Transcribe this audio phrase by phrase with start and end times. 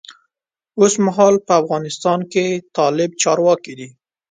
[0.79, 2.45] اوسمهال په افغانستان کې
[2.77, 3.89] طالب چارواکی دی.